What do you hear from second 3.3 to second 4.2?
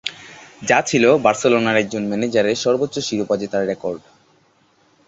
জেতার রেকর্ড।